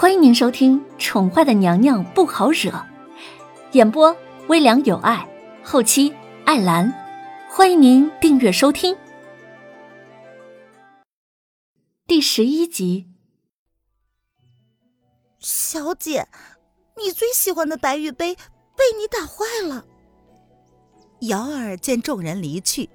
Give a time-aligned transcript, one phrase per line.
[0.00, 2.70] 欢迎您收听《宠坏的娘娘不好惹》，
[3.72, 5.28] 演播微凉有爱，
[5.60, 6.14] 后期
[6.44, 6.94] 艾兰。
[7.50, 8.96] 欢迎您订阅收听
[12.06, 13.08] 第十一集。
[15.40, 16.28] 小姐，
[16.96, 19.84] 你最喜欢的白玉杯被你打坏了。
[21.22, 22.88] 瑶儿见众人离去。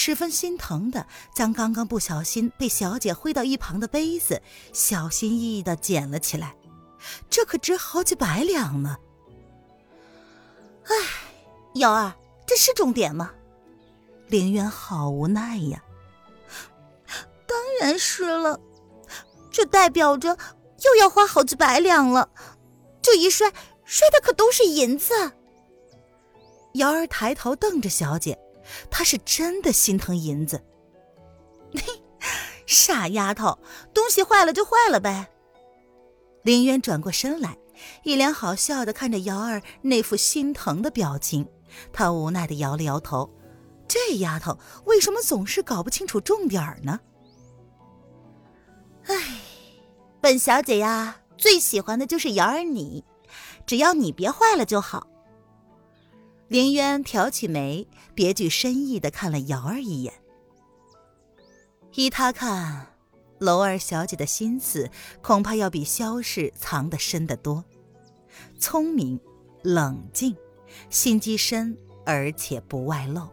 [0.00, 1.04] 十分心疼的
[1.34, 4.40] 将刚刚不小心被小姐挥到一旁的杯子
[4.72, 6.54] 小心翼翼的捡了起来，
[7.28, 8.96] 这可值好几百两呢。
[10.84, 10.94] 唉，
[11.74, 12.14] 瑶儿，
[12.46, 13.32] 这是重点吗？
[14.28, 15.82] 凌渊好无奈呀。
[17.44, 18.60] 当然是了，
[19.50, 20.28] 这代表着
[20.84, 22.30] 又要花好几百两了，
[23.02, 23.52] 这一摔
[23.84, 25.12] 摔的可都是银子。
[26.74, 28.38] 瑶儿抬头瞪着小姐。
[28.90, 30.62] 他是真的心疼银子，
[32.66, 33.58] 傻丫头，
[33.94, 35.30] 东西坏了就坏了呗。
[36.42, 37.56] 林渊转过身来，
[38.04, 41.48] 一脸好笑的看着瑶儿那副心疼的表情，
[41.92, 43.30] 他无奈的摇了摇头。
[43.86, 47.00] 这丫头为什么总是搞不清楚重点儿呢？
[49.06, 49.14] 唉，
[50.20, 53.02] 本小姐呀，最喜欢的就是瑶儿你，
[53.66, 55.06] 只要你别坏了就好。
[56.48, 60.14] 林渊挑起眉，别具深意的看了瑶儿一眼。
[61.94, 62.94] 依他看，
[63.38, 64.88] 楼儿小姐的心思
[65.20, 67.62] 恐怕要比萧氏藏得深得多。
[68.58, 69.20] 聪明、
[69.62, 70.34] 冷静，
[70.88, 71.76] 心机深，
[72.06, 73.28] 而且不外露。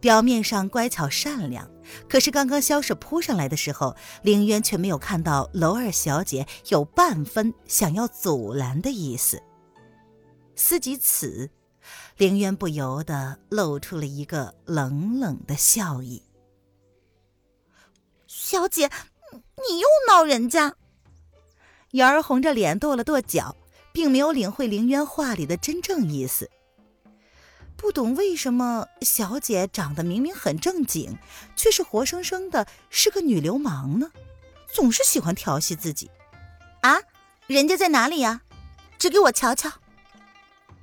[0.00, 1.70] 表面上乖巧善良，
[2.08, 9.40] 可是刚刚萧氏扑上来的时候，林渊却没有看到楼儿小姐有半分想要阻拦的意思。
[10.56, 11.50] 思及此。
[12.16, 16.22] 凌渊不由得露出了一个冷冷的笑意。
[18.26, 18.90] 小姐，
[19.32, 20.76] 你又闹人家。
[21.92, 23.56] 瑶儿红着脸跺了跺脚，
[23.92, 26.50] 并没有领会凌渊话里的真正意思。
[27.76, 31.18] 不懂为什么小姐长得明明很正经，
[31.56, 34.12] 却是活生生的是个女流氓呢？
[34.72, 36.10] 总是喜欢调戏自己。
[36.82, 36.98] 啊，
[37.46, 38.42] 人家在哪里呀？
[38.98, 39.70] 指给我瞧瞧。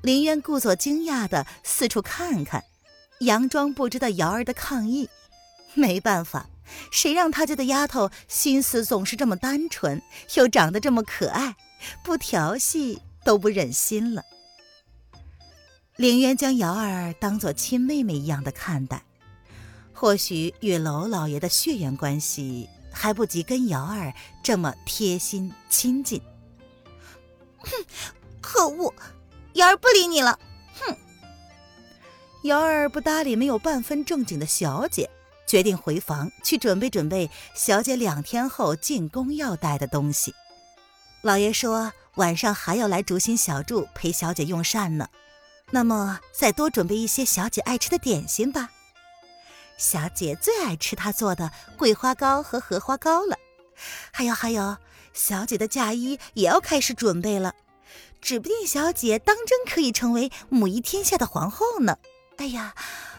[0.07, 2.63] 林渊故作惊讶的四处看看，
[3.19, 5.09] 佯装不知道瑶儿的抗议。
[5.73, 6.49] 没办法，
[6.93, 10.01] 谁让他家的丫头心思总是这么单纯，
[10.35, 11.57] 又长得这么可爱，
[12.05, 14.23] 不调戏都不忍心了。
[15.97, 19.03] 林渊将瑶儿当做亲妹妹一样的看待，
[19.91, 26.21] 或许与娄老爷的血缘关系还不及跟瑶儿这么贴心亲近。
[27.57, 27.69] 哼，
[28.39, 28.93] 可恶！
[29.57, 30.37] 瑶儿不理你了，
[30.79, 30.95] 哼！
[32.43, 35.09] 瑶儿不搭理没有半分正经的小姐，
[35.47, 40.31] 决定回房去准备准备小姐两天后进宫要带的东西。
[41.23, 45.09] 老爷说晚上还要来竹心小筑陪小姐用膳呢，
[45.71, 48.69] 那么再多准备一些小姐爱吃的点心吧。
[49.75, 53.35] 小姐最爱吃他做的桂花糕和荷花糕了，
[54.11, 54.77] 还有还有，
[55.13, 57.55] 小姐的嫁衣也要开始准备了。
[58.21, 61.97] 指不定小姐当真可以成为母仪天下的皇后呢！
[62.37, 62.75] 哎呀，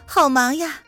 [0.06, 0.82] 好忙呀！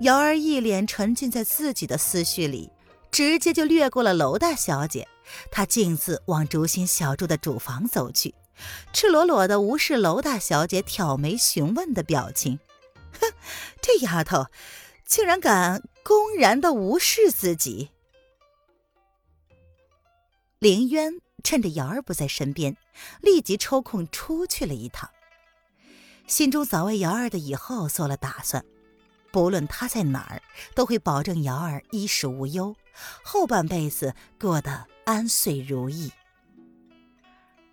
[0.00, 2.70] 瑶儿一脸沉浸在自己的思绪里，
[3.10, 5.06] 直接就略过了娄大小姐。
[5.50, 8.34] 她径自往竹心小筑的主房走去，
[8.92, 12.58] 赤裸裸的无视娄大小姐挑眉询问的表情。
[13.20, 13.32] 哼，
[13.80, 14.46] 这丫头
[15.06, 17.90] 竟然敢公然的无视自己！
[20.58, 21.20] 凌渊。
[21.42, 22.76] 趁着瑶儿不在身边，
[23.20, 25.10] 立即抽空出去了一趟，
[26.26, 28.64] 心中早为瑶儿的以后做了打算。
[29.30, 30.42] 不论他在哪儿，
[30.74, 32.76] 都会保证瑶儿衣食无忧，
[33.24, 36.12] 后半辈子过得安遂如意。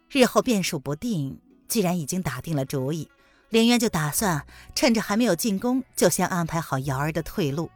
[0.09, 3.12] 日后变数不定，既然已经打定了主意，
[3.50, 7.69] 凌渊就打算趁着还没有进宫，就先安排好瑶儿的退路。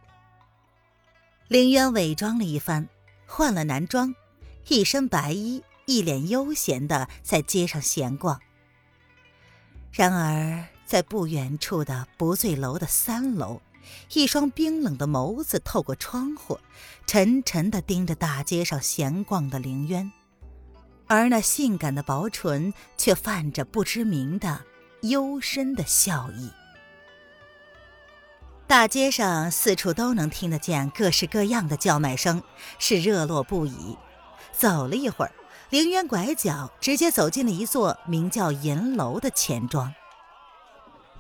[1.50, 2.88] 凌渊伪装了一番，
[3.28, 4.16] 换了男装，
[4.70, 5.62] 一身白衣。
[5.86, 8.40] 一脸悠闲的在街上闲逛。
[9.92, 13.62] 然而，在不远处的不醉楼的三楼，
[14.14, 16.58] 一双冰冷的眸子透过窗户，
[17.06, 20.12] 沉沉的盯着大街上闲逛的凌渊，
[21.08, 24.66] 而那性感的薄唇却泛着不知名的
[25.02, 26.50] 幽深的笑意。
[28.66, 32.42] 大街上四处都能听得见各式各样的叫卖声，
[32.80, 33.96] 是热络不已。
[34.52, 35.32] 走了一会儿。
[35.74, 39.92] 凌渊拐角，直接走进了一座名叫银楼的钱庄。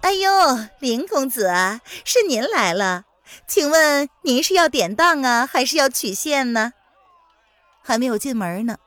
[0.01, 0.29] 哎呦，
[0.77, 3.05] 林公子啊，是您来了，
[3.47, 6.73] 请问您是要典当啊，还是要取现呢？
[7.81, 8.77] 还没有进门呢，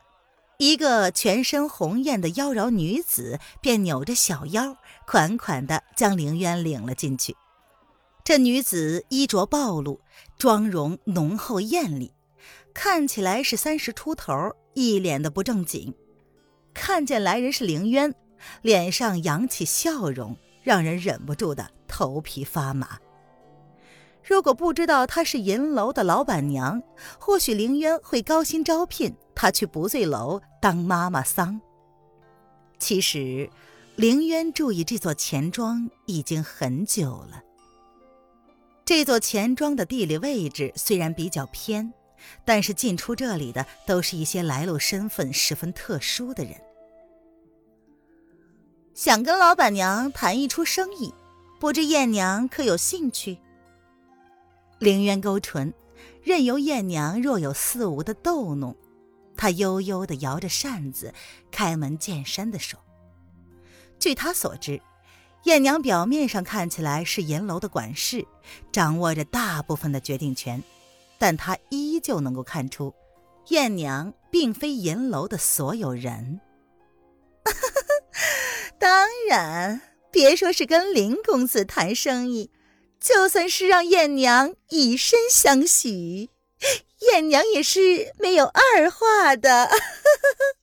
[0.58, 7.34] 一个全身红艳的妖娆女子便扭着小腰，款款的将凌渊领了进去。
[8.22, 10.00] 这女子衣着暴露，
[10.38, 12.12] 妆容浓厚艳丽，
[12.78, 14.34] 看起来是三十出头，
[14.74, 15.94] 一脸的不正经。
[16.74, 18.14] 看见来人是凌渊，
[18.60, 22.98] 脸上扬起笑容，让人忍不住的头皮发麻。
[24.22, 26.82] 如果不知道她是银楼的老板娘，
[27.18, 31.58] 或许凌渊会高薪招聘她去不醉楼当妈妈桑。
[32.78, 33.48] 其实，
[33.94, 37.42] 凌渊注意这座钱庄已经很久了。
[38.84, 41.90] 这座钱庄的地理位置虽然比较偏，
[42.44, 46.54] 但是进出这里的都是一些来路身份十分特殊的人。
[48.94, 51.12] 想跟老板娘谈一出生意，
[51.60, 53.38] 不知艳娘可有兴趣？
[54.78, 55.72] 凌渊勾唇，
[56.22, 58.74] 任由艳娘若有似无的逗弄。
[59.36, 61.12] 他悠悠地摇着扇子，
[61.50, 62.80] 开门见山地说
[64.00, 64.80] ：“据他所知，
[65.44, 68.26] 艳娘表面上看起来是银楼的管事，
[68.72, 70.62] 掌握着大部分的决定权，
[71.26, 72.94] 但他依旧能够看出，
[73.48, 76.40] 艳娘并非银楼的所有人。
[78.78, 79.80] 当然，
[80.12, 82.52] 别说是跟林公子谈生意。”
[83.02, 86.30] 就算是让艳娘以身相许，
[87.12, 89.68] 艳娘也是没有二话的。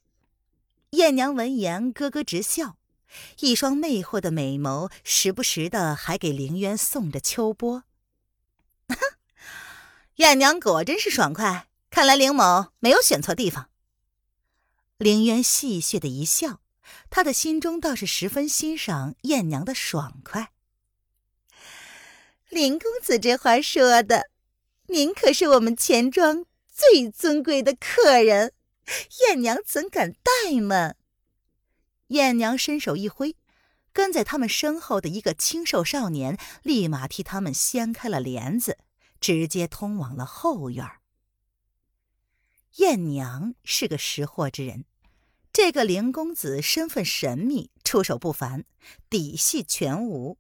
[0.91, 2.77] 艳娘闻言咯咯直笑，
[3.41, 7.83] 一双魅惑的美眸时不时的还给凌渊送着秋波。
[10.17, 13.69] 艳娘果真是爽快，看来凌某没有选错地方。
[14.97, 16.61] 凌渊戏谑的一笑，
[17.09, 20.51] 他的心中倒是十分欣赏艳娘的爽快。
[22.49, 24.29] 林公子这话说的，
[24.87, 28.53] 您可是我们钱庄最尊贵的客人，
[29.27, 30.95] 艳娘怎敢怠慢？
[32.09, 33.35] 艳娘伸手一挥，
[33.91, 38.77] 跟在他们身后的一个清瘦少年立马替他们掀开了帘子，
[39.23, 40.85] 直接通往了后院。
[42.75, 44.83] 艳娘是个识货之人，
[45.53, 48.65] 这个林公子身份神秘，出手不凡，
[49.09, 50.37] 底细全无。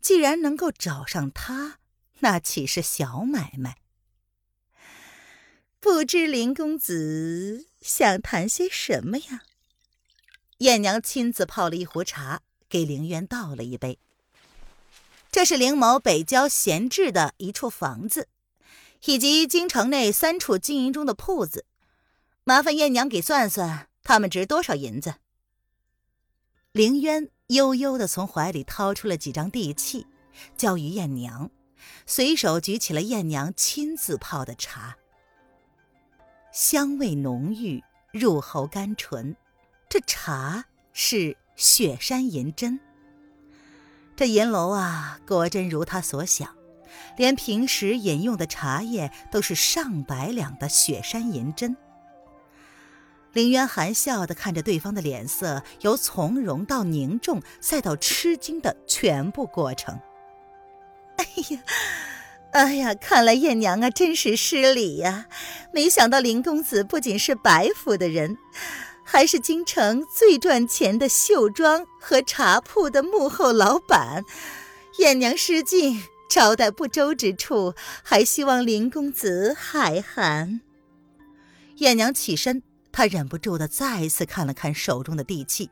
[0.00, 1.78] 既然能够找上他，
[2.20, 3.76] 那岂是小买卖？
[5.78, 9.42] 不知林公子想谈些什么呀？
[10.58, 13.98] 艳娘亲自泡了一壶茶，给凌渊倒了一杯。
[15.36, 18.26] 这是凌某北郊闲置的一处房子，
[19.04, 21.66] 以及京城内三处经营中的铺子，
[22.42, 25.16] 麻烦艳娘给算算，他们值多少银子？
[26.72, 27.28] 凌渊。
[27.48, 30.06] 悠悠的从怀里掏出了几张地契，
[30.56, 31.50] 交于艳娘，
[32.06, 34.96] 随手举起了艳娘亲自泡的茶，
[36.50, 39.36] 香味浓郁，入喉甘醇。
[39.86, 42.80] 这茶是雪山银针。
[44.16, 46.48] 这银楼啊，果真如他所想，
[47.18, 51.76] 连平时饮用的茶叶都是上百两的雪山银针。
[53.34, 60.00] 林渊含笑的看着对方的脸色，由从容到凝重，再到吃惊的全部过程。
[61.18, 61.60] 哎呀，
[62.52, 65.26] 哎呀，看来艳娘啊，真是失礼呀！
[65.72, 68.38] 没想到林公子不仅是白府的人，
[69.06, 74.24] 还是京城最赚钱的绣庄和茶铺的幕后老板。
[74.98, 80.60] 艳娘失敬，招待不周之处，还希望林公子海涵。
[81.76, 82.62] 艳娘起身。
[82.92, 85.70] 她忍不住的再次看了看手中的地契，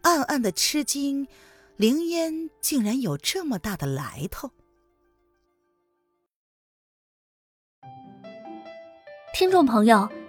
[0.00, 1.28] 暗暗的吃惊，
[1.76, 4.50] 凌烟竟然有这么大的来头。
[9.34, 10.08] 听众朋友，